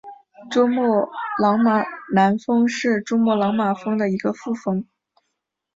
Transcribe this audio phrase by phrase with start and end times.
[0.49, 1.07] 珠穆
[1.39, 4.83] 朗玛南峰是珠穆朗玛峰的一个副峰。